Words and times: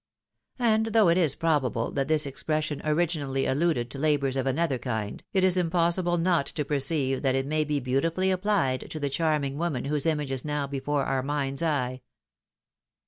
And 0.57 0.87
though 0.87 1.09
it 1.09 1.17
is 1.19 1.35
probable 1.35 1.91
that 1.91 2.07
this 2.07 2.25
expression 2.25 2.81
originally 2.83 3.45
alluded 3.45 3.91
to 3.91 3.99
labours 3.99 4.35
of 4.35 4.47
another 4.47 4.79
kind, 4.79 5.23
it 5.31 5.43
is 5.43 5.57
impossible 5.57 6.17
not 6.17 6.47
to 6.47 6.65
perceive 6.65 7.21
that 7.21 7.35
it 7.35 7.45
may 7.45 7.63
be 7.63 7.79
beautifully 7.79 8.31
applied 8.31 8.89
to 8.89 8.99
the 8.99 9.11
charming 9.11 9.59
woman 9.59 9.85
whose 9.85 10.07
image 10.07 10.31
is 10.31 10.43
now 10.43 10.65
before 10.65 11.03
our 11.05 11.21
mind's 11.21 11.61
eye. 11.61 12.01